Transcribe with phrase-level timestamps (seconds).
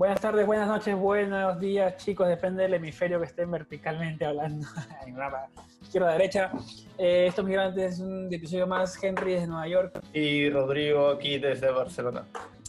[0.00, 2.26] Buenas tardes, buenas noches, buenos días, chicos.
[2.26, 4.66] Depende del hemisferio que estén verticalmente hablando.
[5.82, 6.50] izquierda, derecha.
[6.96, 8.96] Eh, estos migrantes es un episodio más.
[9.04, 10.00] Henry desde Nueva York.
[10.14, 12.24] Y Rodrigo aquí desde Barcelona.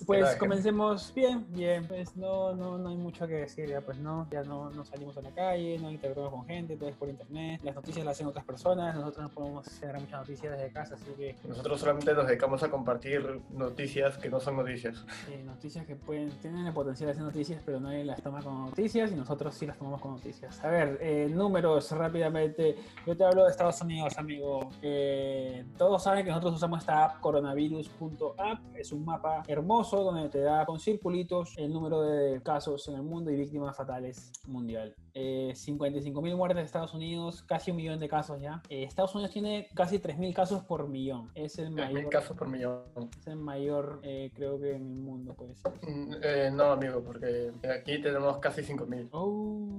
[0.06, 4.28] Pues comencemos bien, bien, pues no, no, no hay mucho que decir, ya pues no,
[4.32, 7.62] ya no, no salimos a la calle, no interactuamos con gente, todo es por internet,
[7.64, 11.12] las noticias las hacen otras personas, nosotros no podemos hacer muchas noticias desde casa, así
[11.18, 11.36] que...
[11.48, 15.06] Nosotros solamente nos dedicamos a compartir noticias que no son noticias.
[15.28, 18.68] Sí, noticias que pueden, tienen el potencial de ser noticias, pero nadie las toma como
[18.68, 20.64] noticias y nosotros sí las tomamos como noticias.
[20.64, 24.70] A ver, eh, números rápidamente, yo te hablo de Estados Unidos, amigo.
[24.82, 30.40] Eh, todos saben que nosotros usamos esta app coronavirus.app, es un mapa hermoso donde te
[30.40, 34.96] da con circulitos el número de casos en el mundo y víctimas fatales mundial.
[35.14, 38.62] Eh, 55 mil muertes en Estados Unidos, casi un millón de casos ya.
[38.70, 41.30] Eh, Estados Unidos tiene casi 3.000 casos por millón.
[41.36, 42.10] Es el mayor.
[42.10, 42.84] casos por millón.
[43.20, 45.74] Es el mayor, eh, creo que en el mundo puede ser.
[45.82, 49.10] Mm, eh, no, amigo, porque aquí tenemos casi 5.000.
[49.12, 49.78] Oh,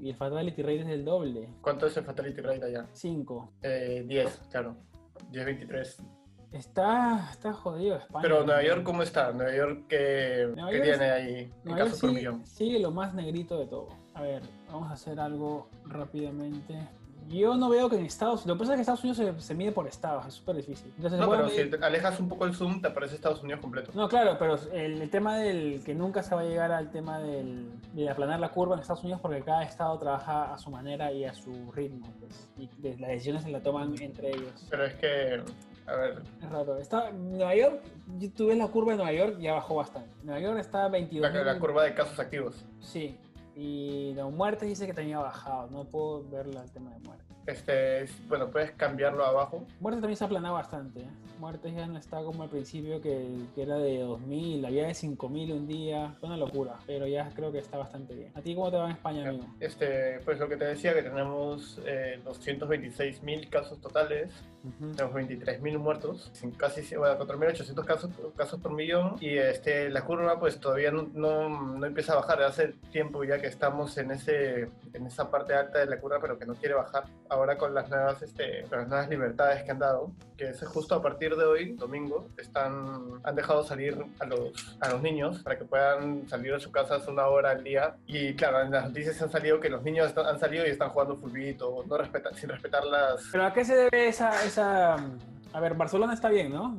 [0.00, 1.48] y el fatality rate es el doble.
[1.60, 2.88] ¿Cuánto es el fatality rate allá?
[2.92, 3.52] 5.
[3.62, 4.76] 10, claro.
[5.30, 6.02] 10, 23.
[6.52, 8.22] Está, está jodido España.
[8.22, 9.32] Pero Nueva York, ¿cómo está?
[9.32, 12.44] Nueva York, ¿qué, tiene ahí en casos por millón?
[12.46, 13.88] Sigue lo más negrito de todo.
[14.14, 16.78] A ver, vamos a hacer algo rápidamente.
[17.28, 18.46] Yo no veo que en Estados Unidos.
[18.46, 20.92] Lo que pasa es que Estados Unidos se, mide por estados, es súper difícil.
[20.98, 23.90] no, pero si alejas un poco el zoom, te aparece Estados Unidos completo.
[23.94, 27.70] No, claro, pero el, tema del que nunca se va a llegar al tema del,
[27.94, 31.24] de aplanar la curva en Estados Unidos porque cada estado trabaja a su manera y
[31.24, 32.12] a su ritmo.
[32.18, 34.66] Pues, y las decisiones se las toman entre ellos.
[34.68, 35.42] Pero es que
[35.92, 36.22] a ver.
[36.42, 36.78] Es raro.
[36.78, 37.82] Está, Nueva York,
[38.36, 40.10] tú ves la curva de Nueva York, ya bajó bastante.
[40.22, 41.32] Nueva York está a 22.
[41.32, 42.64] La, la curva de casos activos.
[42.80, 43.16] Sí.
[43.54, 45.68] Y de muertes dice que tenía bajado.
[45.70, 47.26] No puedo ver el tema de muertes.
[47.46, 49.66] Este, bueno, puedes cambiarlo abajo.
[49.80, 51.00] Muerte también se ha aplanado bastante.
[51.00, 51.08] ¿eh?
[51.38, 55.52] Muerte ya no está como al principio, que, que, era de 2.000, había de 5.000
[55.52, 56.14] un día.
[56.20, 58.30] Fue una locura, pero ya creo que está bastante bien.
[58.34, 59.44] ¿A ti cómo te va en España, amigo?
[59.58, 64.32] Este, pues lo que te decía, que tenemos eh, 226.000 casos totales,
[64.78, 70.60] tenemos 23.000 muertos, casi bueno, 4.800 casos, casos por millón, y este, la curva pues
[70.60, 72.42] todavía no, no, no empieza a bajar.
[72.42, 76.38] Hace tiempo ya que estamos en, ese, en esa parte alta de la curva, pero
[76.38, 80.12] que no quiere bajar ahora con las nuevas, este, las nuevas libertades que han dado,
[80.36, 84.90] que es justo a partir de hoy, domingo, están, han dejado salir a los, a
[84.90, 87.96] los niños para que puedan salir de su casa una hora al día.
[88.06, 91.16] Y claro, en las noticias han salido que los niños han salido y están jugando
[91.16, 93.22] fulbito, no respeta, sin respetar las...
[93.32, 94.96] ¿Pero a qué se debe esa, esa
[95.52, 96.78] a ver, Barcelona está bien, ¿no?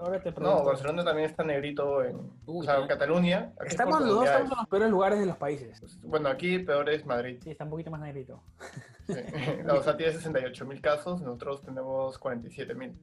[0.00, 3.52] ahora te no, Barcelona también está negrito en o sea, Cataluña.
[3.64, 5.98] Estamos los dos estamos en los peores lugares de los países.
[6.02, 7.38] Bueno, aquí peor es Madrid.
[7.42, 8.42] Sí, está un poquito más negrito.
[9.06, 9.14] Sí.
[9.70, 12.94] o sea, tiene 68 mil casos, nosotros tenemos 47 mil.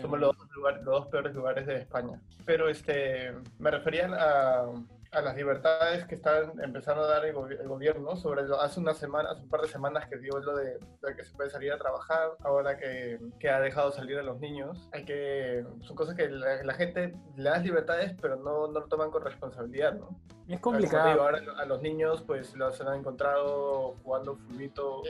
[0.00, 2.20] Somos los dos, lugares, los dos peores lugares de España.
[2.44, 4.66] Pero este, me refería a
[5.12, 9.48] a las libertades que están empezando a dar el, gobierno sobre hace unas semanas, un
[9.48, 10.78] par de semanas que dio lo de,
[11.16, 14.88] que se puede salir a trabajar, ahora que, que, ha dejado salir a los niños.
[14.92, 19.10] Hay que, son cosas que la, gente le da libertades, pero no, no, lo toman
[19.10, 20.18] con responsabilidad, ¿no?
[20.48, 21.22] Es complicado.
[21.22, 25.02] ahora a los niños pues los han encontrado jugando fulbito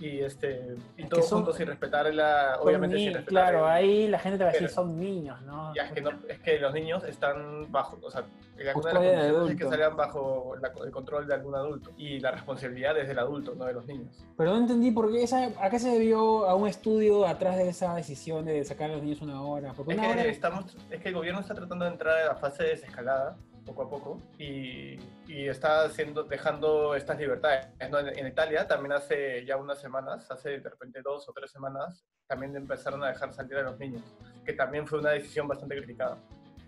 [0.00, 4.38] y, este y todos juntos sin respetar la obviamente sin respetar claro ahí la gente
[4.38, 7.02] te va a decir son niños no ya es que no es que los niños
[7.04, 8.24] están bajo o sea
[8.58, 13.54] es que salgan bajo el control de algún adulto y la responsabilidad es del adulto,
[13.54, 14.24] no de los niños.
[14.36, 17.68] Pero no entendí por qué esa, a qué se debió a un estudio atrás de
[17.68, 19.72] esa decisión de sacar a los niños una hora.
[19.72, 22.62] Porque es, que Estamos, es que el gobierno está tratando de entrar a la fase
[22.64, 27.68] de desescalada poco a poco y, y, está haciendo, dejando estas libertades.
[27.78, 32.04] En, en, Italia también hace ya unas semanas, hace de repente dos o tres semanas,
[32.26, 34.02] también empezaron a dejar salir a los niños,
[34.44, 36.18] que también fue una decisión bastante criticada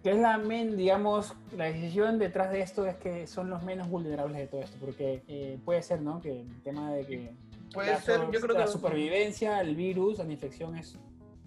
[0.04, 3.88] que es la men, digamos, la decisión detrás de esto es que son los menos
[3.88, 6.20] vulnerables de todo esto, porque eh, puede ser, ¿no?
[6.20, 7.34] Que el tema de que
[7.72, 10.98] puede ser, yo creo la supervivencia, el virus, la infección es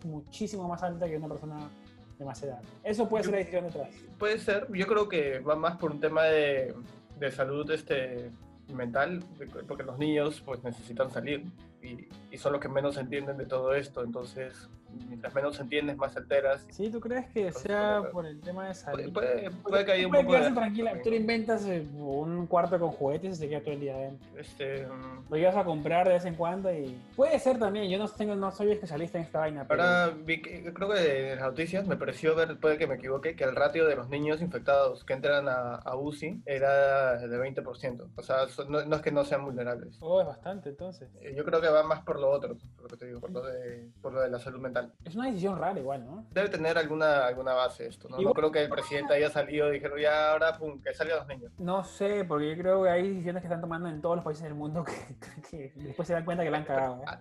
[0.05, 1.69] muchísimo más alta que una persona
[2.17, 2.61] de más edad.
[2.83, 3.89] Eso puede ser la decisión detrás.
[4.17, 6.73] Puede ser, yo creo que va más por un tema de,
[7.19, 8.31] de salud este,
[8.73, 9.23] mental,
[9.67, 11.45] porque los niños pues necesitan salir
[11.81, 14.67] y, y, son los que menos entienden de todo esto, entonces
[15.07, 16.65] mientras menos entiendes, más alteras.
[16.69, 19.13] Sí, ¿tú crees que sea por el tema de salud?
[19.13, 20.51] Puede, puede, que haya un poco de...
[20.51, 23.95] tranquila, tú le inventas eh, un cuarto con juguetes y se queda todo el día
[23.95, 24.27] adentro.
[24.37, 24.85] Este,
[25.29, 26.97] Lo ibas a comprar de vez en cuando y...
[27.15, 29.83] Puede ser también, yo no, tengo, no soy especialista en esta vaina, pero...
[29.83, 33.55] Ahora, creo que en las noticias me pareció ver, puede que me equivoque, que el
[33.55, 38.07] ratio de los niños infectados que entran a, a UCI era de 20%.
[38.15, 39.97] O sea, no, no, es que no sean vulnerables.
[40.01, 41.09] Oh, es bastante entonces.
[41.21, 43.19] Eh, yo creo que va va más por lo otro, por lo que te digo,
[43.19, 44.86] por lo de, por lo de la salud mental.
[45.03, 46.25] Es una decisión rara igual, ¿no?
[46.31, 48.19] Debe tener alguna, alguna base esto, ¿no?
[48.19, 51.27] No creo que el presidente haya salido y dijeron ya ahora, pum, que salgan los
[51.27, 51.51] niños.
[51.57, 54.43] No sé, porque yo creo que hay decisiones que están tomando en todos los países
[54.43, 54.93] del mundo que,
[55.49, 57.01] que después se dan cuenta que la han cagado.
[57.01, 57.05] ¿eh?
[57.07, 57.19] Ah,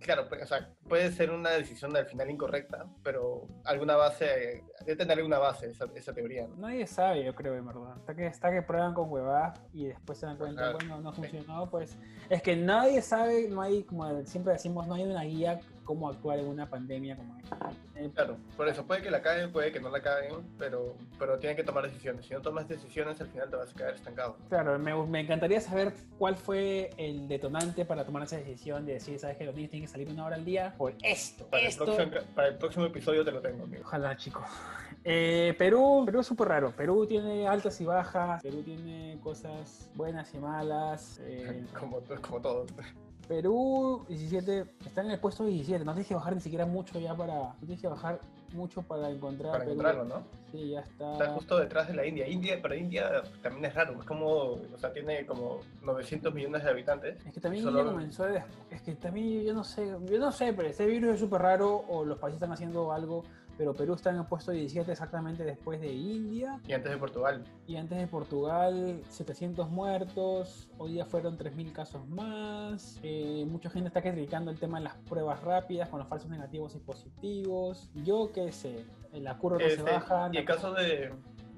[0.00, 4.96] Claro, pues, o sea, puede ser una decisión al final incorrecta, pero alguna base, debe
[4.96, 6.56] tener alguna base esa, esa teoría, ¿no?
[6.56, 7.92] Nadie sabe, yo creo, en verdad.
[7.96, 11.70] Hasta que, hasta que prueban con huevadas y después se dan cuenta, bueno, no funcionó,
[11.70, 11.96] pues
[12.28, 16.38] es que nadie sabe, no hay, como siempre decimos, no hay una guía cómo actuar
[16.38, 17.70] en una pandemia como esta.
[17.94, 21.38] Eh, Claro, por eso puede que la caguen, puede que no la caguen, pero, pero
[21.38, 22.26] tienen que tomar decisiones.
[22.26, 24.36] Si no tomas decisiones, al final te vas a quedar estancado.
[24.48, 29.18] Claro, me, me encantaría saber cuál fue el detonante para tomar esa decisión de decir,
[29.18, 31.68] sabes que los niños tienen que salir una hora al día por esto, Para, el
[31.68, 31.84] esto.
[31.84, 33.82] próximo, para el próximo episodio te lo tengo, amigo.
[33.84, 34.44] Ojalá, chicos.
[35.06, 36.72] Eh, Perú, Perú es súper raro.
[36.72, 38.42] Perú tiene altas y bajas.
[38.42, 41.20] Perú tiene cosas buenas y malas.
[41.22, 42.66] eh, Como, como todo.
[43.28, 45.84] Perú 17 está en el puesto 17.
[45.84, 47.34] No tienes que bajar ni siquiera mucho ya para.
[47.34, 48.20] No tienes que bajar
[48.52, 49.52] mucho para encontrar.
[49.52, 49.72] Para Perú.
[49.80, 50.22] encontrarlo, ¿no?
[50.52, 51.12] Sí, ya está.
[51.12, 52.28] Está justo detrás de la India.
[52.28, 53.98] India, pero India también es raro.
[53.98, 57.16] Es como, o sea, tiene como 900 millones de habitantes.
[57.26, 60.52] Es que también Solo- comenzó de- Es que también yo no sé, yo no sé,
[60.52, 63.24] pero este virus es súper raro o los países están haciendo algo,
[63.56, 67.44] pero Perú está en el puesto 17 exactamente después de India Y antes de Portugal.
[67.66, 73.88] y antes de Portugal 700 muertos, hoy día fueron 3.000 casos más, eh, mucha gente
[73.88, 78.30] está criticando el tema de las pruebas rápidas con los falsos negativos y positivos, yo
[78.32, 80.28] qué sé, la curva no se Este, baja.
[80.32, 81.12] y el caso de,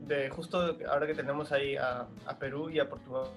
[0.07, 3.29] de justo ahora que tenemos ahí a, a Perú y a Portugal,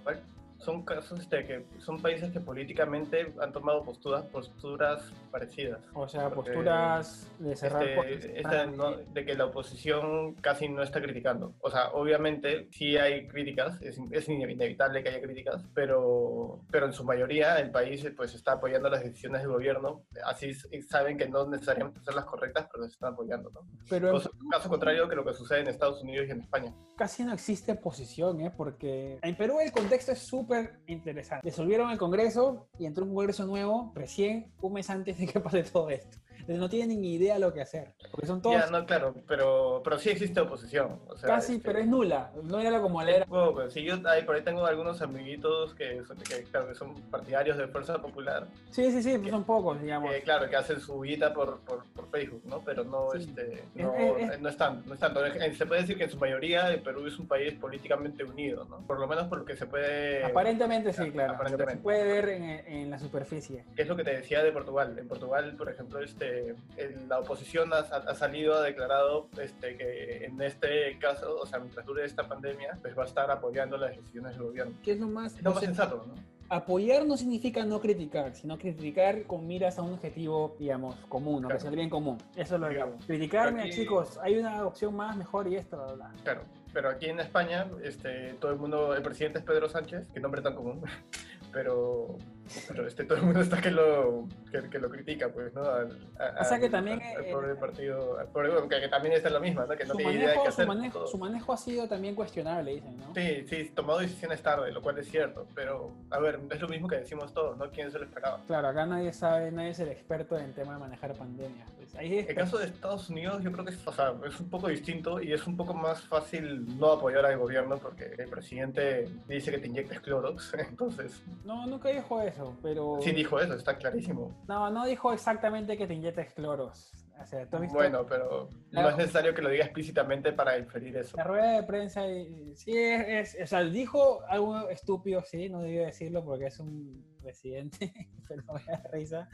[0.60, 5.80] son casos este, que son países que políticamente han tomado posturas, posturas parecidas.
[5.94, 8.92] o sea, porque, posturas de cerrar Este, esta, ¿no?
[8.98, 11.54] de que la oposición casi no está criticando.
[11.62, 16.94] O sea, obviamente sí hay críticas, es, es inevitable que haya críticas, pero, pero en
[16.94, 20.54] su mayoría el país pues está apoyando las decisiones del gobierno, así
[20.90, 23.50] saben que no necesariamente son las correctas, pero las están apoyando.
[23.52, 23.62] ¿no?
[23.90, 26.74] Pero en Cosa- caso contrario que lo que sucede en Estados Unidos y en España.
[26.98, 28.52] casi no existe oposición, ¿eh?
[28.56, 30.49] porque en Perú el contexto es súper
[30.88, 31.48] interesante.
[31.48, 35.63] Disolvieron el Congreso y entró un Congreso nuevo recién un mes antes de que pase
[35.63, 36.18] todo esto.
[36.57, 40.00] No tienen ni idea lo que hacer, porque son todos Ya, no, claro, pero, pero
[40.00, 41.00] sí existe oposición.
[41.07, 42.31] O sea, casi, este, pero es nula.
[42.44, 43.25] No era como la era.
[43.25, 46.75] Bueno, pues, sí, yo ahí, por ahí tengo algunos amiguitos que son, que, claro, que
[46.75, 50.12] son partidarios de Fuerza Popular, Sí, sí, sí, pues son pocos, digamos.
[50.12, 52.62] que, claro, que hacen su guita por, por, por Facebook, ¿no?
[52.66, 53.19] Pero no, Sí.
[53.30, 55.25] este, no, Es- es- no es tanto, no es tanto.
[55.25, 58.66] Eh, Se puede decir que en su mayoría el Perú es un país políticamente unido,
[58.66, 58.80] ¿no?
[58.88, 60.24] Por lo menos por lo que se puede...
[60.24, 61.34] Aparentemente sí, claro.
[61.34, 61.75] Aparentemente.
[61.75, 63.66] Se puede ver en, en la superficie.
[63.75, 64.98] que es lo que te decía de Portugal.
[64.98, 66.39] En Portugal, por ejemplo, este,
[66.78, 71.60] el- la oposición ha, ha salido, ha declarado este, que en este caso, o sea,
[71.60, 74.74] mientras dure esta pandemia, pues va a estar apoyando las decisiones del gobierno.
[74.84, 75.36] ¿Qué es lo más?
[75.36, 76.40] Es lo más sensato, ¿no?
[76.52, 81.46] apoyar no significa no criticar, sino criticar con miras a un objetivo, digamos, común, que
[81.50, 81.60] Claro.
[81.60, 82.18] sea el bien común.
[82.36, 82.90] Eso es lo que Claro.
[82.94, 83.00] hago.
[83.06, 86.12] Criticar, mira, Aquí- chicos, hay una opción más, mejor y esto, bla, bla.
[86.24, 86.42] Claro.
[86.74, 90.42] Pero aquí en España, este, todo el mundo, el presidente es Pedro Sánchez, que nombre
[90.42, 90.82] tan común,
[91.54, 92.18] pero,
[92.68, 95.62] pero este, todo el mundo está que lo, que, que lo critica, pues, ¿no?
[95.63, 98.88] Al, a- O sea que también, Al, eh, pobre partido, al pobre- bueno, que, que
[98.88, 99.75] también está en la misma, ¿no?
[99.75, 100.68] Que no tiene idea de qué manejo, su, hacer.
[100.68, 103.13] manejo, su manejo ha sido también cuestionable, dicen, ¿no?
[103.13, 106.88] Sí, sí, tomado decisiones tarde, lo cual es cierto, pero a ver, es lo mismo
[106.88, 107.69] que decimos todos, ¿no?
[107.72, 108.40] ¿Quién se lo esperaba?
[108.48, 111.69] Claro, acá nadie sabe, nadie es el experto en tema de manejar pandemias.
[111.78, 114.50] Pues ahí El caso de Estados Unidos yo creo que es, o sea, es un
[114.50, 119.09] poco distinto y es un poco más fácil no apoyar al gobierno porque el presidente
[119.28, 123.00] dice que te inyectes Clorox, entonces No, nunca dijo eso, pero...
[123.02, 124.44] sí dijo eso, está clarísimo.
[124.48, 126.92] No, no dijo exactamente que te inyectes cloros.
[127.22, 130.31] O sea, ¿tú has visto Bueno, pero no La- es necesario que lo diga explícitamente
[130.31, 131.18] para inferir eso.
[131.18, 132.08] la rueda de prensa?
[132.08, 136.60] y- sí, es, es- o sea, dijo algo estúpido, sí, no debía decirlo porque es
[136.60, 137.94] un presidente,
[138.28, 139.28] pero me da risa.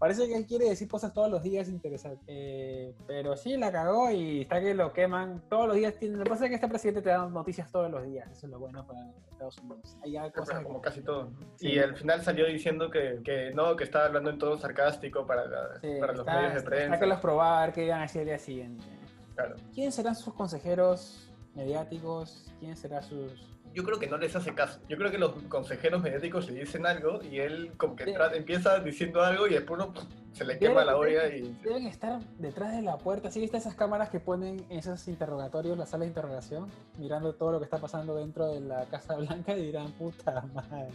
[0.00, 2.24] Parece que él quiere decir cosas todos los días interesantes.
[2.26, 5.94] Eh, pero sí, la cagó y está que lo queman todos los días.
[5.98, 8.26] Tiene- Lo que pasa es que este presidente te da noticias todos los días.
[8.32, 8.98] Eso es lo bueno para
[9.30, 9.96] Estados Unidos.
[10.02, 11.30] Hay cosas Pero como casi todo.
[11.56, 11.68] Sí.
[11.72, 15.44] Y al final salió diciendo que, que no, que estaba hablando en todo sarcástico para,
[15.46, 16.98] la- Sí, para los está, medios de está prensa.
[16.98, 18.84] que los probar, que iban a decir el día siguiente.
[19.34, 19.56] Claro.
[19.74, 22.50] ¿Quiénes serán sus consejeros mediáticos?
[22.58, 23.46] ¿Quién será sus...?
[23.74, 24.80] Yo creo que no les hace caso.
[24.88, 29.22] Yo creo que los consejeros mediáticos le dicen algo y él como que empieza diciendo
[29.22, 29.92] algo y después no,
[30.32, 31.56] se le quema la olla y...
[31.62, 33.30] Deben estar detrás de la puerta.
[33.30, 36.68] ¿Sí viste esas cámaras que ponen en esos interrogatorios, las salas de interrogación?
[36.98, 40.88] Mirando todo lo que está pasando dentro de la Casa Blanca y dirán, puta madre,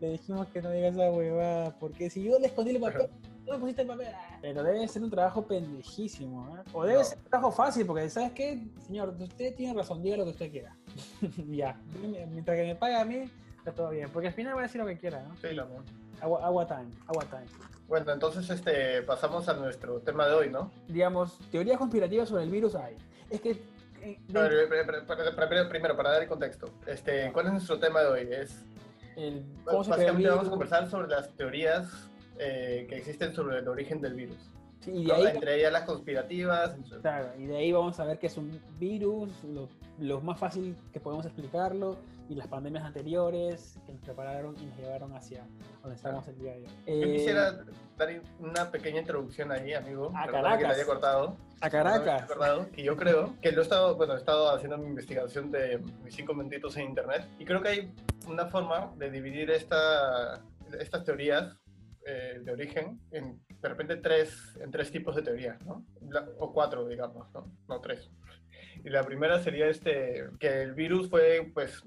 [0.00, 3.08] le dijimos que no diga esa huevada, porque si yo le escondí el papel,
[3.46, 4.08] no me pusiste el papel.
[4.42, 6.62] Pero debe ser un trabajo pendejísimo, ¿eh?
[6.72, 7.04] O debe No.
[7.04, 8.66] ser un trabajo fácil, porque ¿sabes qué?
[8.86, 10.76] Señor, usted tiene razón, diga lo que usted quiera.
[11.50, 11.76] ya,
[12.30, 14.80] mientras que me pague a mí, está todo bien, porque al final va a decir
[14.80, 15.36] lo que quiera, ¿no?
[15.36, 15.68] Sí, verdad.
[16.20, 17.46] Agua, agua time, agua time.
[17.88, 20.70] Bueno, entonces este, pasamos a nuestro tema de hoy, ¿no?
[20.88, 22.96] Digamos, teorías conspirativas sobre el virus hay.
[23.30, 23.50] Es que...
[24.02, 27.78] eh, ver, pre- pre- pre- pre- primero, para dar el contexto, este, ¿cuál es nuestro
[27.78, 28.28] tema de hoy?
[28.30, 28.62] Es,
[29.16, 31.88] el, ¿Cómo se creó el básicamente vamos a conversar sobre las teorías
[32.38, 34.38] eh, que existen sobre el origen del virus.
[34.80, 36.74] Sí, y de ahí Entre ellas las conspirativas.
[37.02, 39.68] Claro, y de ahí vamos a ver qué es un virus, lo,
[39.98, 41.98] lo más fácil que podemos explicarlo,
[42.30, 45.44] y las pandemias anteriores que nos prepararon y nos llevaron hacia
[45.82, 46.66] donde estamos el día de hoy.
[46.66, 46.72] Yo
[47.08, 47.64] Eh, quisiera
[47.98, 48.08] dar
[48.38, 50.12] una pequeña introducción ahí, amigo.
[50.16, 50.76] A Perdona que te Caracas.
[50.76, 51.36] haya cortado.
[51.60, 52.68] a No Caracas.
[52.72, 56.14] que yo creo que lo he estado, bueno, he estado haciendo mi investigación de mis
[56.14, 57.92] cinco minutitos en internet y creo que hay
[58.28, 60.40] una forma de dividir esta,
[60.78, 61.54] estas teorías
[62.06, 65.84] eh, de origen en de repente tres, en tres tipos de teorías, ¿no?
[66.08, 67.52] La- o cuatro, digamos, ¿no?
[67.68, 68.10] No tres.
[68.84, 71.84] Y la primera sería este, que el virus fue, pues,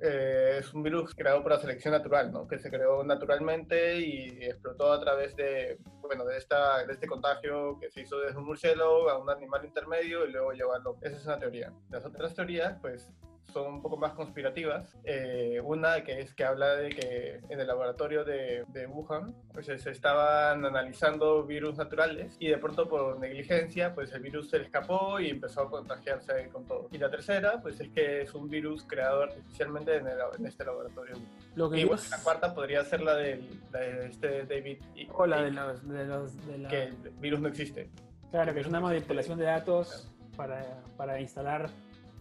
[0.00, 2.48] eh, es un virus creado por la selección natural, ¿no?
[2.48, 7.78] Que se creó naturalmente y explotó a través de, bueno, de, esta, de este contagio
[7.78, 10.98] que se hizo desde un murciélago a un animal intermedio y luego llevarlo.
[11.02, 11.72] Esa es una teoría.
[11.88, 13.12] Las otras teorías, pues,
[13.52, 14.96] son un poco más conspirativas.
[15.04, 19.66] Eh, una que es que habla de que en el laboratorio de, de Wuhan pues,
[19.66, 24.64] se estaban analizando virus naturales y de pronto por negligencia pues el virus se le
[24.64, 26.88] escapó y empezó a contagiarse con todo.
[26.92, 30.64] Y la tercera pues es que es un virus creado artificialmente en, el- en este
[30.64, 31.14] laboratorio.
[31.54, 35.08] Lo que Y bueno, la cuarta podría ser la, del, la de este David I-
[35.12, 37.90] o la de los, de los de la- que el virus no existe.
[38.30, 40.64] claro que es una manipulación de datos para,
[40.96, 41.68] para instalar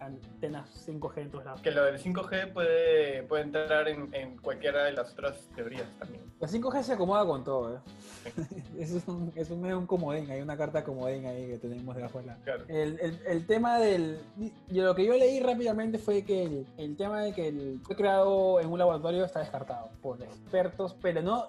[0.02, 1.62] antenas 5G en todos lados.
[1.62, 6.24] Que lo del 5G puede, puede entrar en, en cualquiera de las otras teorías también.
[6.40, 7.80] La 5G se acomoda con todo, ¿eh?
[8.80, 11.96] Eso es un, es un, medio un comodín, hay una carta comodín ahí que tenemos
[11.96, 12.64] debajo de la, Claro.
[12.68, 14.20] El, el- el tema del.
[14.70, 17.96] Yo, lo que yo leí rápidamente fue que el, el tema de que el, fue
[17.96, 21.46] creado en un laboratorio está descartado por expertos, pero no.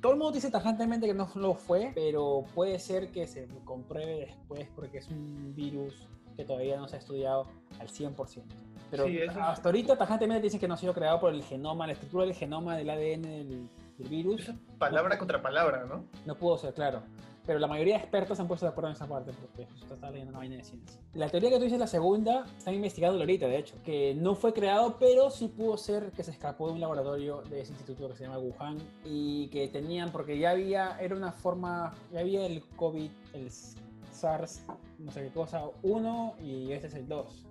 [0.00, 4.26] Todo el mundo dice tajantemente que no lo fue, pero puede ser que se compruebe
[4.26, 6.06] después porque es un virus
[6.38, 7.46] que todavía no se ha estudiado
[7.80, 8.44] al 100%.
[8.92, 11.42] Pero Sí, eso es- hasta ahorita tajantemente dicen que no ha sido creado por el
[11.42, 13.68] genoma, la estructura del genoma del ADN del,
[13.98, 14.52] del virus.
[14.78, 16.04] Palabra contra palabra, ¿no?
[16.24, 17.02] No pudo ser, claro.
[17.44, 19.94] Pero la mayoría de expertos se han puesto de acuerdo en esa parte, porque usted
[19.94, 21.00] está leyendo una vaina de ciencia.
[21.14, 24.52] La teoría que tú dices, la segunda, están investigando ahorita, de hecho, que no fue
[24.52, 28.16] creado, pero sí pudo ser que se escapó de un laboratorio de ese instituto que
[28.16, 32.62] se llama Wuhan y que tenían, porque ya había, era una forma, ya había el
[32.76, 33.50] COVID, el
[34.12, 34.64] SARS,
[34.98, 37.46] no sé qué cosa, 1 y este es el 2.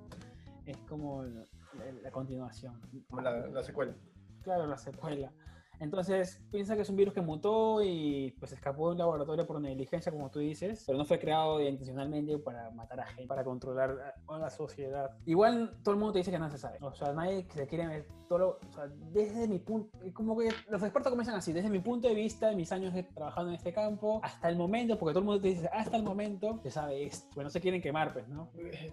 [0.66, 2.80] Es como la, continuación.
[3.10, 3.96] Como la, la secuela.
[4.44, 5.32] Claro, la secuela.
[5.80, 9.60] Entonces, piensa que es un virus que mutó y pues escapó de un laboratorio por
[9.62, 14.16] negligencia, como tú dices, pero no fue creado intencionalmente para matar a gente, para controlar
[14.28, 15.12] a la sociedad.
[15.26, 16.78] Igual todo el mundo te dice que no se sabe.
[16.82, 20.50] O sea, nadie se quiere ver todo lo- o sea, desde mi punto, como que
[20.70, 23.56] los expertos comienzan así, desde mi punto de vista, de mis años de- trabajando en
[23.56, 26.70] este campo, hasta el momento, porque todo el mundo te dice, hasta el momento, se
[26.72, 28.50] sabe esto, porque no se quieren quemar, pues, ¿no?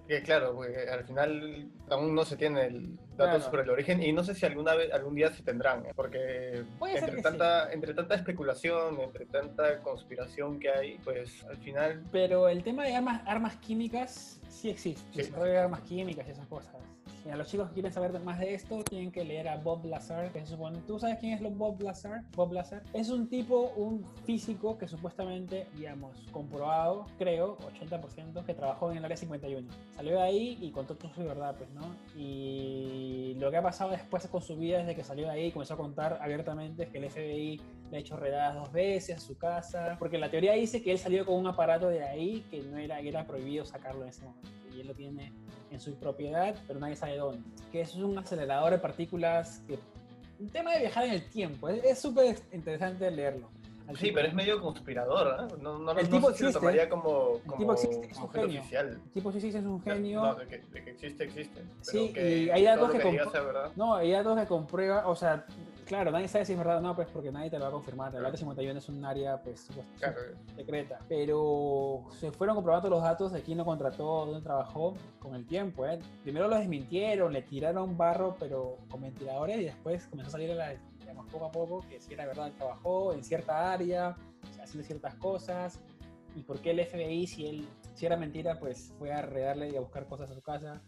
[0.06, 3.40] Que claro, porque al final aún no se tiene el dato Claro.
[3.44, 5.92] sobre el origen y no sé si alguna vez, algún día se tendrán, ¿eh?
[5.94, 12.02] porque Puede entre tanta, entre tanta especulación, entre tanta conspiración que hay, pues al final
[12.12, 15.02] Pero el tema de armas, armas químicas sí existe.
[15.12, 15.18] Sí.
[15.18, 16.74] Desarrollo de armas químicas y esas cosas.
[17.24, 19.86] Si a los chicos que quieren saber más de esto, tienen que leer a Bob
[19.86, 20.80] Lazar, que se supone...
[20.86, 22.22] ¿Tú sabes quién es lo Bob Lazar?
[22.36, 28.90] Bob Lazar es un tipo, un físico que supuestamente, digamos, comprobado, creo, 80%, que trabajó
[28.90, 29.66] en el Área 51.
[29.96, 31.96] Salió de ahí y contó toda su verdad, pues, ¿no?
[32.14, 35.74] Y lo que ha pasado después con su vida desde que salió de ahí, comenzó
[35.74, 37.58] a contar abiertamente, que el FBI
[37.90, 40.98] le ha hecho redadas dos veces a su casa, porque la teoría dice que él
[40.98, 44.26] salió con un aparato de ahí que no era, que era prohibido sacarlo en ese
[44.26, 45.32] momento, y él lo tiene
[45.74, 47.42] en su propiedad, pero nadie sabe dónde.
[47.72, 49.78] Que es un acelerador de partículas que...
[50.40, 53.48] Un tema de viajar en el tiempo, es súper interesante leerlo.
[53.86, 55.48] Al sí, tipo- pero es medio conspirador, ¿ah?
[55.60, 56.52] No, no, El no tipo sé si lo existe.
[56.58, 58.60] tomaría como, como tipo existe, es un genio.
[58.60, 58.88] oficial.
[58.88, 60.22] El tipo sí, sí, es un genio.
[60.22, 61.60] No, de que, de que existe, existe.
[61.60, 62.98] Pero Sí, que y hay datos lo que
[63.40, 63.70] verdad.
[63.76, 65.44] No, hay datos que comprueba, o sea,
[65.84, 67.72] claro, nadie sabe si es verdad o no, pues porque nadie te lo va a
[67.72, 68.08] confirmar.
[68.08, 68.26] El Claro.
[68.28, 70.16] área 51 es un área, pues, Claro,
[70.56, 70.98] secreta.
[71.08, 75.86] Pero se fueron comprobando los datos de quién lo contrató, dónde trabajó con el tiempo.
[75.86, 75.98] ¿eh?
[76.22, 80.54] Primero lo desmintieron, le tiraron barro, pero con ventiladores, y después comenzó a salir a
[80.54, 84.16] la, digamos, poco a poco que si era verdad trabajó en cierta área,
[84.62, 85.80] haciendo ciertas cosas.
[86.36, 89.76] ¿Y por qué el FBI, si él si era mentira, pues fue a redarle y
[89.76, 90.82] a buscar cosas a su casa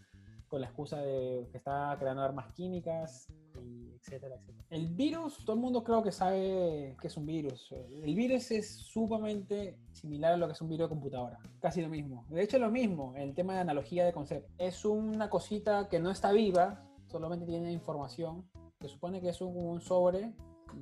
[0.49, 3.29] con la excusa de que estaba creando armas químicas,
[3.67, 4.65] y etcétera, etcétera.
[4.71, 7.73] El virus, todo el mundo creo que sabe que es un virus.
[7.73, 11.39] El virus es sumamente similar a lo que es un virus de computadora.
[11.61, 12.25] Casi lo mismo.
[12.29, 14.53] De hecho, lo mismo, el tema de analogía de concepto.
[14.59, 18.49] Es una cosita que no está viva, solamente tiene información.
[18.81, 20.33] Se supone que es un, un sobre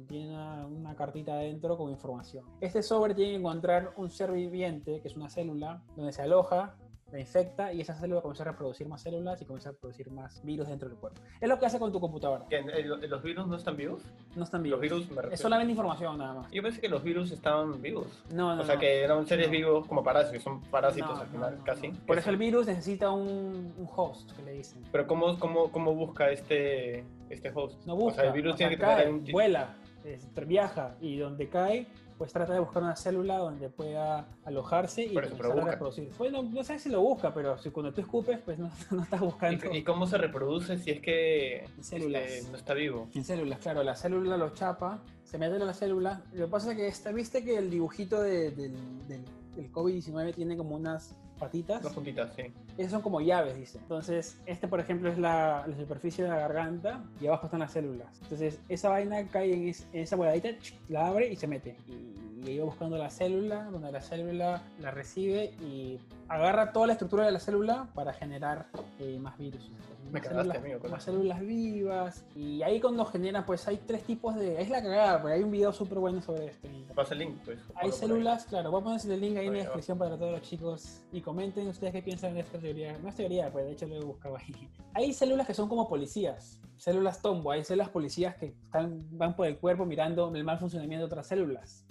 [0.08, 2.44] tiene una, una cartita adentro con información.
[2.60, 6.76] Este sobre tiene que encontrar un ser viviente, que es una célula, donde se aloja
[7.20, 10.68] infecta y esa célula comienza a reproducir más células y comienza a producir más virus
[10.68, 11.20] dentro del cuerpo.
[11.40, 12.44] Es lo que hace con tu computadora.
[12.48, 14.02] ¿Que, eh, lo- ¿Los virus no están vivos?
[14.34, 14.80] No están Los vivos.
[14.80, 15.34] virus me refiero.
[15.34, 16.50] Es solamente información nada más.
[16.50, 18.22] Yo pensé que los virus estaban vivos.
[18.32, 18.80] No, no, o sea, no.
[18.80, 19.52] que eran seres No.
[19.52, 21.88] vivos como parásitos, son parásitos No, al final, casi.
[21.88, 24.82] Por eso el virus necesita un, un host, que le dicen.
[24.90, 27.84] Pero ¿cómo, cómo, cómo busca este, este host?
[27.86, 29.24] No busca, O sea, el virus o sea, tiene que cae, tener un...
[29.32, 31.86] vuela, es- viaja y donde cae,
[32.18, 36.10] pues trata de buscar una célula donde pueda alojarse y eso, comenzar a reproducir.
[36.16, 39.20] Bueno, no sé si lo busca, pero si cuando tú escupes, pues no, no estás
[39.20, 42.22] buscando ¿Y, y cómo se reproduce si es que Células.
[42.30, 43.08] este, no está vivo?
[43.14, 43.58] en células.
[43.58, 46.22] Claro, la célula lo chapa, se mete en la célula.
[46.32, 48.74] Lo que pasa es que esta, viste que el dibujito de- del,
[49.08, 49.24] del,
[49.56, 51.82] del COVID-19 tiene como unas patitas.
[51.82, 52.44] Dos puntitas, sí.
[52.78, 53.78] Esas son como llaves, dice.
[53.78, 57.72] Entonces, este, por ejemplo, es la, la superficie de la garganta y abajo están las
[57.72, 58.08] células.
[58.22, 61.76] Entonces, esa vaina cae en, es- en esa boladita, ch, la abre y se mete.
[61.88, 62.14] Y,
[62.50, 65.98] y va buscando la célula, donde la célula la recibe y
[66.28, 68.66] agarra toda la estructura de la célula para generar
[68.98, 69.70] eh, más virus.
[70.12, 71.12] Me Más cagaste, células, amigo, con más eso.
[71.12, 72.24] células vivas.
[72.36, 74.60] Y ahí cuando genera, pues hay tres tipos de...
[74.60, 76.68] Es la cagada, porque hay un video súper bueno sobre esto.
[76.94, 77.58] Pasa el link, pues.
[77.74, 79.64] Hay células, claro, voy a poner el link ahí en la va.
[79.64, 82.96] descripción para todos los chicos y comenten ustedes qué piensan de esta teoría.
[82.98, 84.68] No es teoría, pues de hecho lo he buscado ahí.
[84.94, 89.46] Hay células que son como policías, células tombo, hay células policías que están, van por
[89.46, 91.84] el cuerpo mirando el mal funcionamiento de otras células.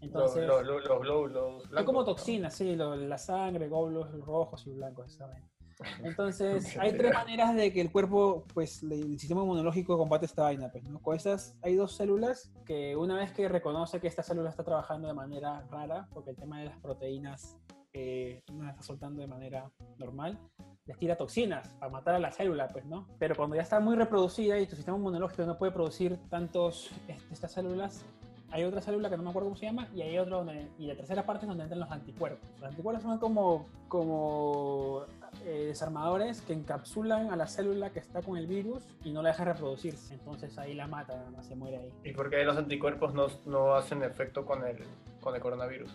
[0.00, 2.04] Entonces, Los, los, los glóbulos blancos, como ¿no?
[2.04, 5.42] toxinas, sí, lo- la sangre, glóbulos rojos y blancos, ¿saben?
[6.02, 10.70] Entonces, hay tres maneras de que el cuerpo, pues, el sistema inmunológico combate esta vaina,
[10.70, 11.00] pues, ¿no?
[11.00, 15.06] Con estas, hay dos células que una vez que reconoce que esta célula está trabajando
[15.08, 17.56] de manera rara, porque el tema de las proteínas
[17.92, 20.38] eh, no las está soltando de manera normal,
[20.84, 23.06] les tira toxinas para matar a la célula, pues, ¿no?
[23.18, 27.32] Pero cuando ya está muy reproducida y tu sistema inmunológico no puede producir tantos, este,
[27.32, 28.04] estas células,
[28.50, 30.86] hay otra célula que no me acuerdo cómo se llama y hay otra donde y
[30.86, 32.48] la tercera parte es donde entran los anticuerpos.
[32.60, 35.04] Los anticuerpos son como como
[35.44, 39.30] eh, desarmadores que encapsulan a la célula que está con el virus y no la
[39.30, 40.14] deja reproducirse.
[40.14, 41.92] Entonces ahí la mata, nada más se muere ahí.
[42.04, 44.78] ¿Y por qué los anticuerpos no, no hacen efecto con el,
[45.20, 45.90] con el coronavirus?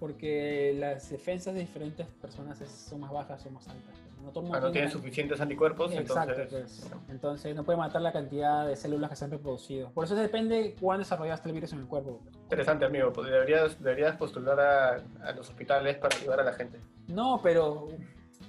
[0.00, 4.07] Porque las defensas de diferentes personas son más bajas o más altas.
[4.22, 6.80] No Ah, no tiene- suficientes anticuerpos, Exacto, entonces...
[6.90, 6.92] pues.
[7.08, 9.90] entonces no puede matar la cantidad de células que se han reproducido.
[9.90, 12.20] Por eso depende cuán desarrollado está el virus en el cuerpo.
[12.42, 13.12] Interesante, amigo.
[13.12, 16.78] Pues deberías, deberías postular a, a los hospitales para ayudar a la gente.
[17.08, 17.88] No, pero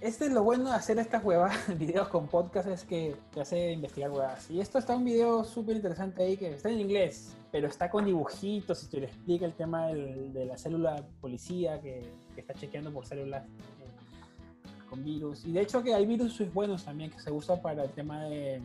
[0.02, 3.72] este es lo bueno de hacer estas huevas, videos con podcast, es que te hace
[3.72, 4.50] investigar huevas.
[4.52, 8.06] Y esto está un video súper interesante ahí que está en inglés, pero está con
[8.06, 12.04] dibujitos y te lo explica el tema del- de la célula policía que,
[12.36, 13.44] que está chequeando por células
[14.90, 15.46] con virus.
[15.46, 18.62] Y de hecho que hay virus buenos también que se usa para el tema de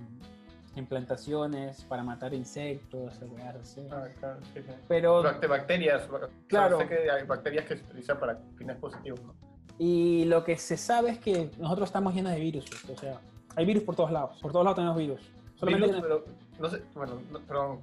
[0.76, 3.12] implantaciones, para matar insectos,
[3.62, 3.80] así.
[3.90, 4.72] Ah, claro, sí, sí.
[4.88, 6.08] Pero Bact- Bacterias.
[6.10, 6.78] ba- Claro.
[6.78, 9.34] Sé que hay bacterias que se utilizan para fines positivos, ¿no?
[9.78, 12.64] Y lo que se sabe es que nosotros estamos llenos de virus.
[12.88, 13.20] O sea,
[13.56, 14.38] hay virus por todos lados.
[14.40, 15.20] Por todos lados tenemos virus.
[15.56, 16.24] Solamente Virus, pero
[16.58, 17.80] no sé, bueno, no, perdón,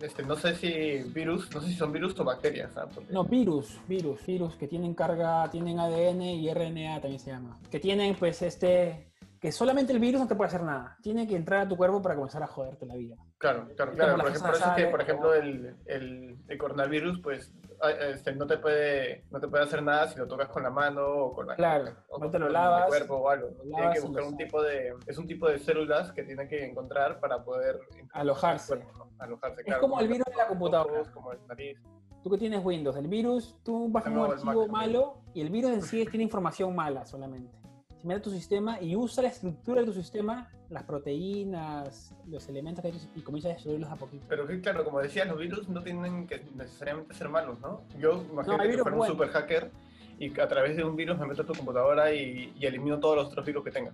[0.00, 2.88] este, no sé si virus, no sé si son virus o bacterias, ¿ah?
[3.10, 7.58] No, virus, virus, virus que tienen carga, tienen ADN y RNA también se llama.
[7.70, 9.06] Que tienen pues este...
[9.40, 10.96] Que solamente el virus no te puede hacer nada.
[11.00, 13.14] Tiene que entrar a tu cuerpo para comenzar a joderte la vida.
[13.38, 14.16] Claro, claro, claro.
[14.16, 17.54] Por, ejemplo, por eso es que, por ejemplo, el, el, el coronavirus, pues,
[18.00, 21.06] este, no te puede, no te puede hacer nada si lo tocas con la mano
[21.06, 23.50] o con la Claro, o no con te lo el lavas, cuerpo o algo.
[23.50, 26.48] lo Tiene lavas que buscar un tipo de, es un tipo de células que tiene
[26.48, 27.78] que encontrar para poder
[28.12, 28.72] Alojarse.
[28.74, 29.22] al cuerpo, ¿no?
[29.24, 31.02] Alojarse, Es como el virus de la ojos, computadora.
[31.12, 31.78] Como el nariz.
[32.24, 35.50] Tú que tienes Windows, el virus, tú bajas un Tengo el archivo malo y el
[35.50, 37.56] virus en sí tiene información mala solamente.
[38.00, 42.48] Se mete a tu sistema y usa la estructura de tu sistema, las proteínas, los
[42.48, 44.24] elementos que hay y comienza a destruirlos a poquito.
[44.28, 47.82] Pero que, claro, como decía, los virus no tienen que necesariamente ser malos, ¿no?
[47.98, 49.70] Yo imagino hay que fuera un super hacker
[50.18, 53.16] y a través de un virus me meto a tu computadora y, y elimino todos
[53.16, 53.92] los otros virus que tenga.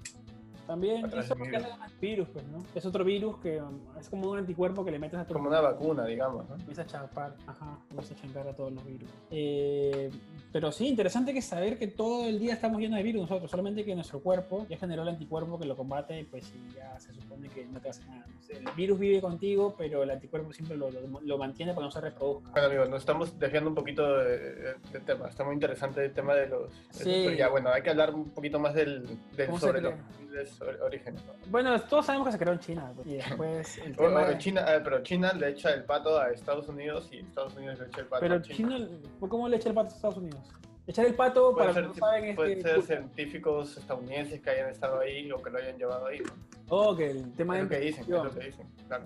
[0.66, 1.62] También eso es lo que
[2.00, 2.64] virus, pues, ¿no?
[2.74, 5.48] Es otro virus que um, es como un anticuerpo que le metes a tu Como
[5.48, 6.55] una vacuna, digamos, ¿no?
[6.55, 9.11] Empieza a chapar, ajá, empieza a champear a todos los virus.
[9.31, 10.11] Eh,
[10.53, 13.85] pero sí, interesante que saber que todo el día estamos llenos de virus nosotros, solamente
[13.85, 17.48] que nuestro cuerpo ya generó el anticuerpo que lo combate pues y ya se supone
[17.48, 18.24] que no te hace nada.
[18.27, 21.83] No sé, el virus vive contigo, pero el anticuerpo siempre lo, lo- lo mantiene para
[21.83, 22.50] que no se reproduzca.
[22.53, 24.74] Bueno, amigos, nos estamos desviando un poquito de-
[25.05, 25.29] tema.
[25.29, 26.72] Está muy interesante el tema de los...
[26.90, 27.24] Sí.
[27.27, 29.05] Pero ya, bueno, hay que hablar un poquito más del,
[29.37, 29.94] del ¿Cómo se sobre los
[30.59, 30.73] crea?
[30.73, 31.25] posibles ori- orígenes.
[31.25, 31.33] ¿no?
[31.51, 34.23] Bueno, todos sabemos que se creó en China y después el tema...
[34.23, 37.55] o de- China, ah, pero China le echa el pato a Estados Unidos y Estados
[37.57, 38.57] Unidos le echa el pato Pero a China.
[38.77, 38.88] China,
[39.21, 40.40] ¿cómo le echa el pato a Estados Unidos?
[40.87, 44.51] Echar el pato, para los que ser, no saben, es pueden ser científicos estadounidenses que
[44.51, 46.21] hayan estado ahí o que lo hayan llevado ahí.
[46.69, 49.05] Oh, que el tema Es de lo que dicen, es lo que dicen, claro.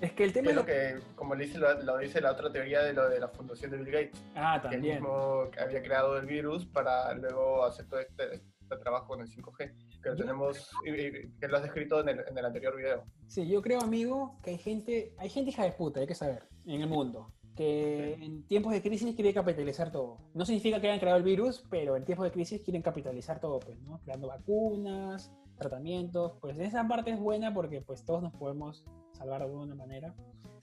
[0.00, 2.82] Es que el tema es lo que, como le dice, lo, dice la otra teoría
[2.82, 4.20] de lo de la fundación de Bill Gates.
[4.34, 4.82] Ah, también.
[4.82, 9.28] Que mismo había creado el virus para luego hacer todo este, este trabajo con el
[9.28, 9.72] 5G,
[10.06, 13.02] que lo tenemos, que lo has descrito en el, en el, anterior video.
[13.26, 16.44] Sí, yo creo, amigo, que hay gente, hay gente hija de puta, hay que saber,
[16.64, 20.18] en el mundo, que en tiempos de crisis quiere capitalizar todo.
[20.34, 23.58] No significa que hayan creado el virus, pero en tiempos de crisis quieren capitalizar todo,
[23.58, 23.98] pues, ¿no?
[24.04, 29.46] Creando vacunas, tratamientos, pues esa parte es buena porque pues todos nos podemos salvar de
[29.46, 30.14] alguna manera.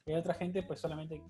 [0.05, 1.21] Y hay otra gente pues solamente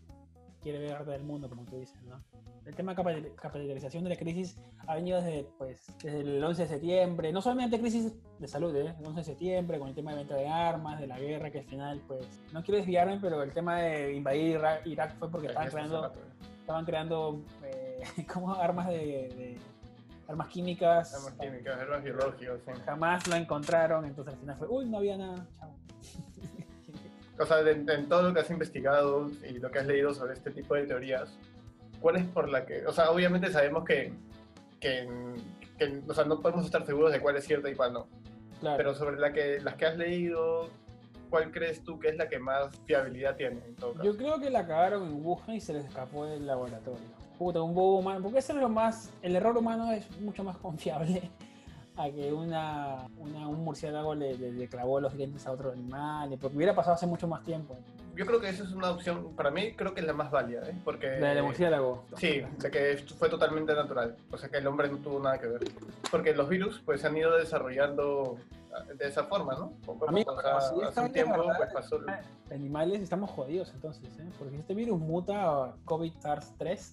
[0.64, 2.24] quiere ver del mundo, como tú dices, ¿no?
[2.66, 6.68] El tema de capitalización de la crisis ha venido desde, pues, desde el 11 de
[6.70, 8.96] septiembre, no solamente crisis de salud, ¿eh?
[8.98, 11.60] el 11 de septiembre, con el tema de venta de armas, de la guerra, que
[11.60, 15.70] al final, pues, no quiero desviarme, pero el tema de invadir Irak, fue porque estaban
[15.70, 16.14] creando,
[16.62, 18.02] estaban creando eh,
[18.34, 19.58] como armas de
[20.30, 21.14] armas químicas.
[21.14, 22.60] Armas químicas, armas biológicas.
[22.86, 25.76] Jamás lo encontraron, entonces al final fue, uy, no había nada, chao.
[27.40, 30.52] O sea, en, todo lo que has investigado y lo que has leído sobre este
[30.52, 31.38] tipo de teorías,
[32.00, 34.14] ¿cuál es por la que, o sea, obviamente sabemos que,
[34.80, 35.08] que,
[36.08, 38.08] o sea, no podemos estar seguros de cuál es cierta y cuál no.
[38.60, 38.78] Claro.
[38.78, 40.70] Pero sobre la que, las que has leído,
[41.30, 44.06] ¿cuál crees tú que es la que más fiabilidad tiene en todo caso?
[44.06, 47.74] Yo creo que la cagaron en Wuhan y se les escapó del laboratorio puta, un
[47.74, 51.30] bobo humano, porque eso es lo más, el error humano es mucho más confiable
[51.96, 56.74] a que una, un murciélago le, le, clavó los dientes a otro animal, porque hubiera
[56.74, 57.78] pasado hace mucho más tiempo.
[58.16, 60.62] Yo creo que esa es una opción, para mí creo que es la más válida,
[60.70, 60.76] ¿eh?
[60.84, 61.20] porque...
[61.20, 62.04] La del murciélago.
[62.18, 65.48] Sí, de que fue totalmente natural, o sea que el hombre no tuvo nada que
[65.48, 65.62] ver.
[66.12, 68.38] Porque los virus pues se han ido desarrollando
[68.98, 69.74] de esa forma, ¿no?
[69.86, 72.00] Poco Amigo, hace un tiempo pues, pasó...
[72.52, 74.30] Animales estamos jodidos entonces, ¿eh?
[74.38, 76.92] porque este virus muta a COVID-SARS-3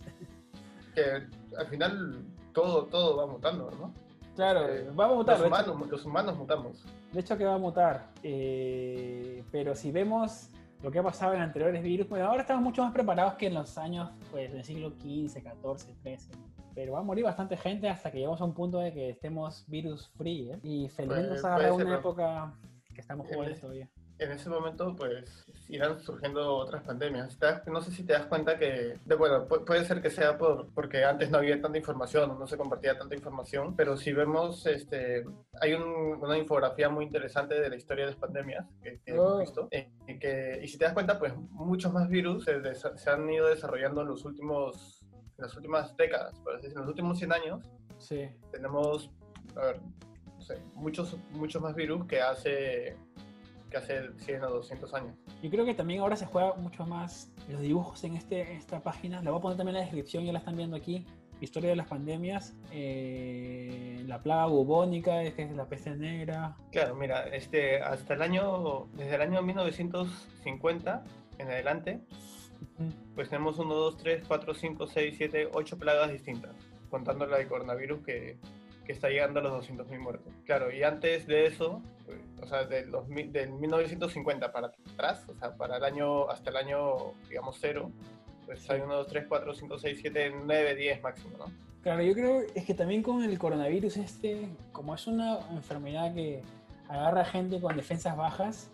[0.95, 3.93] que al final todo, todo va mutando, ¿no?
[4.41, 5.39] Claro, va a mutar.
[5.39, 6.85] Los humanos, los humanos, mutamos.
[7.13, 8.07] De hecho que va a mutar.
[8.23, 10.49] Eh, pero si vemos
[10.83, 13.55] lo que ha pasado en anteriores virus, pues ahora estamos mucho más preparados que en
[13.55, 16.41] los años pues, del siglo XV, XIV, XIII.
[16.75, 19.67] Pero va a morir bastante gente hasta que lleguemos a un punto de que estemos
[19.69, 20.53] virus free.
[20.53, 20.59] ¿eh?
[20.63, 22.55] Y felizmente nos una época
[22.95, 27.39] que estamos jóvenes todavía en ese momento pues irán surgiendo otras pandemias.
[27.67, 31.05] No sé si te das cuenta que, de, bueno, puede ser que sea por, porque
[31.05, 35.25] antes no había tanta información, no se compartía tanta información, pero si vemos, este,
[35.61, 39.39] hay una infografía muy interesante de la historia de las pandemias que, hemos oh.
[39.39, 43.49] visto, eh, que, y si te das cuenta, pues muchos más virus se, han ido
[43.49, 45.03] desarrollando en los últimos,
[45.39, 47.71] en las últimas décadas, por así decirlo, en los últimos 100 años.
[47.99, 48.29] Sí.
[48.51, 49.11] Tenemos,
[49.57, 49.81] a ver,
[50.35, 52.97] no sé, muchos, muchos más virus que hace
[53.71, 55.15] que hace 100 o 200 años.
[55.43, 59.23] Yo creo que también ahora se juega mucho más los dibujos en este, esta página.
[59.23, 61.07] La voy a poner también en la descripción, ya la están viendo aquí.
[61.41, 66.55] Historia de las pandemias, eh, la plaga bubónica, que es la peste negra.
[66.71, 71.03] Claro, mira, este, hasta el año, desde el año 1950
[71.39, 72.01] en adelante,
[73.15, 76.55] pues tenemos 1, 2, 3, 4, 5, 6, 7, 8 plagas distintas,
[76.91, 78.37] contando la de coronavirus que
[78.89, 80.33] está llegando a los 200.000 muertos.
[80.45, 81.83] Claro, y antes de eso,
[82.43, 86.97] o sea, del, 1950 para atrás, o sea, para el año, hasta el año,
[87.29, 87.91] digamos, cero,
[88.47, 91.45] pues hay 1, 2, 3, 4, 5, 6, 7, 9, 10 máximo, ¿no?
[91.83, 96.43] Claro, yo creo es que también con el coronavirus este, como es una enfermedad que
[96.89, 98.71] agarra gente con defensas bajas,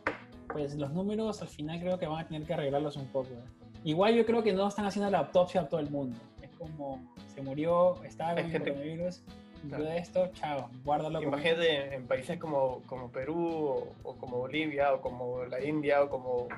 [0.48, 3.28] pues los números al final creo que van a tener que arreglarlos un poco.
[3.28, 3.66] ¿eh?
[3.84, 6.18] Igual yo creo que no están haciendo la autopsia a todo el mundo.
[6.42, 9.22] Es como se murió, estaba con el coronavirus,
[9.68, 11.22] de esto, chao, guárdalo.
[11.22, 16.48] Imagínate en países como, como Perú o, como Bolivia o como la India o como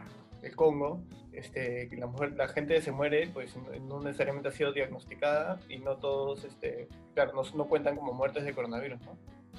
[0.43, 1.01] el Congo,
[1.33, 3.55] este, la, mujer, la gente se muere, pues
[3.89, 8.45] no necesariamente ha sido diagnosticada y no todos, este, claro, no, no cuentan como muertes
[8.45, 9.17] de coronavirus, ¿no?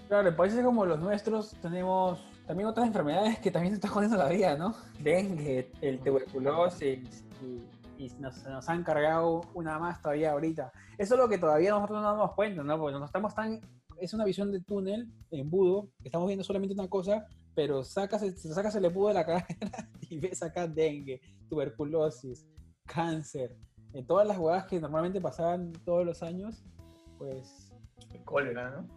[0.07, 4.17] Claro, en países como los nuestros tenemos también otras enfermedades que también se están jodiendo
[4.17, 4.75] la vida, ¿no?
[4.99, 7.61] Dengue, el tuberculosis y
[7.99, 10.71] y nos, nos, han cargado una más todavía ahorita.
[10.97, 12.79] Eso es lo que todavía nosotros no nos damos cuenta, ¿no?
[12.79, 13.59] Porque no estamos tan...
[13.99, 18.85] Es una visión de túnel, embudo, estamos viendo solamente una cosa, pero sacas, sacas el
[18.85, 19.45] embudo de la cara
[20.09, 22.47] y ves acá dengue, tuberculosis,
[22.85, 23.57] cáncer,
[23.91, 26.63] en todas las huevas que normalmente pasaban todos los años,
[27.17, 27.73] pues...
[28.23, 28.87] Cólera, ¿no?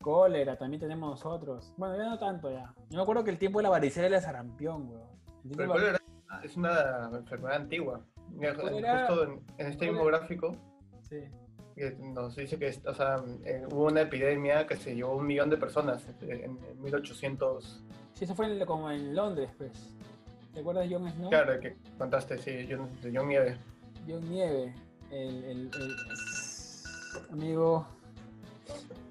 [0.00, 1.72] Cólera, también tenemos nosotros.
[1.76, 2.74] Bueno, ya no tanto ya.
[2.90, 5.08] Yo me acuerdo que el tiempo de la varicela era sarampión, weón.
[5.56, 6.00] Pero cólera
[6.42, 8.04] es una enfermedad antigua.
[8.36, 10.56] Justo en, este mismo gráfico
[12.00, 15.56] nos dice que o sea, eh, hubo una epidemia que se llevó un millón de
[15.56, 17.84] personas en, 1800.
[18.14, 19.94] Sí, eso fue como en Londres, pues.
[20.52, 21.30] ¿Te acuerdas de John Snow?
[21.30, 23.56] Claro, que contaste, sí, John, de John Nieve.
[24.08, 24.74] John Nieve,
[25.12, 25.70] el, el,
[27.30, 27.86] amigo.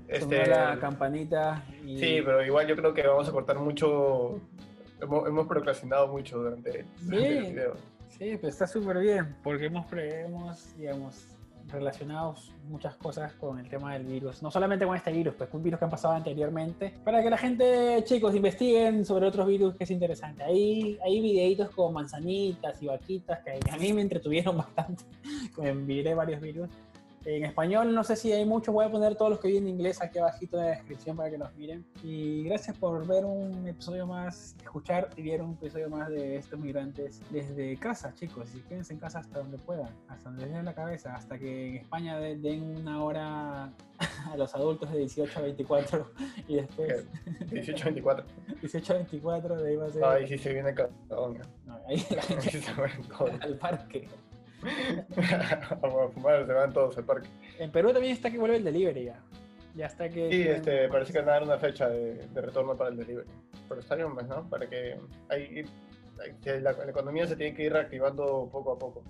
[0.09, 1.63] Este, la campanita.
[1.83, 4.41] Sí, pero igual yo creo que vamos a cortar mucho
[5.01, 7.73] hemos, hemos procrastinado mucho durante, durante el video.
[8.09, 11.37] Sí, pero está súper bien, porque hemos, hemos, digamos,
[11.69, 14.41] relacionados muchas cosas con el tema del virus.
[14.41, 16.93] No solamente con este virus, pues con virus que han pasado anteriormente.
[17.03, 20.43] Para que la gente, chicos, investiguen sobre otros virus que es interesante.
[20.43, 25.03] Hay, hay videitos con manzanitas y vaquitas que a mí me entretuvieron bastante.
[25.57, 26.69] Me miré varios virus.
[27.29, 29.67] En español no sé si hay muchos, voy a poner todos los que vi en
[29.67, 31.85] inglés aquí abajito en la descripción para que los miren.
[32.01, 36.57] Y gracias por ver un episodio más, escuchar y ver un episodio más de estos
[36.57, 38.55] migrantes desde casa, chicos.
[38.55, 41.67] Y quédense en casa hasta donde puedan, hasta donde les den la cabeza, hasta que
[41.67, 43.73] en España de- den una hora
[44.31, 46.11] a los adultos de 18 a 24
[46.47, 47.05] y después
[47.51, 48.23] 18-24.
[48.61, 50.03] 18 a 24 de ahí va a ser...
[50.05, 51.39] Ahí sí se viene cagón.
[51.65, 53.31] No, ahí la Ahí todos.
[53.41, 54.07] al parque.
[55.81, 57.29] Vamos a fumar, se van todos al parque.
[57.59, 59.21] En Perú también está que vuelve el delivery ya.
[59.75, 60.29] Ya está que...
[60.31, 63.29] Sí, este, parece que van a dar una fecha de, de retorno para el delivery.
[63.69, 64.49] Pero está bien, pues, ¿no?
[64.49, 65.63] Para que, hay,
[66.45, 69.03] hay- la, la economía se tiene que ir reactivando poco a poco.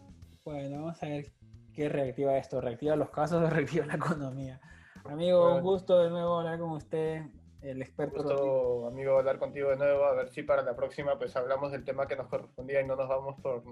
[0.44, 1.32] Bueno, vamos a ver
[1.74, 2.60] qué reactiva esto.
[2.60, 4.60] ¿Reactiva los casos o reactiva la economía?
[5.06, 5.62] Amigo, un Bueno.
[5.70, 7.22] gusto de nuevo hablar con usted,
[7.62, 8.24] el Un experto.
[8.24, 10.04] gusto, amigo, hablar contigo de nuevo.
[10.04, 12.98] A ver si para la próxima pues hablamos del tema que nos correspondía y no
[12.98, 13.64] nos vamos por,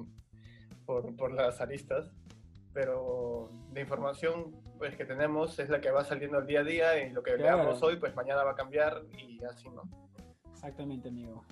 [0.85, 2.11] por, por las aristas.
[2.73, 7.03] Pero la información pues, que tenemos es la que va saliendo el día a día
[7.05, 7.57] y lo que Claro.
[7.59, 9.83] veamos hoy pues mañana va a cambiar y así, ¿no?
[10.51, 11.43] Exactamente, amigo.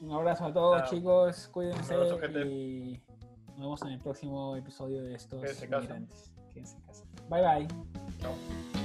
[0.00, 0.88] Un abrazo a todos, Nada.
[0.88, 1.48] chicos.
[1.52, 2.40] Cuídense abrazo, gente.
[2.46, 3.02] y
[3.48, 5.40] nos vemos en el próximo episodio de estos.
[5.42, 5.98] Quédense en casa.
[7.28, 7.68] Bye bye.
[8.20, 8.77] Chao.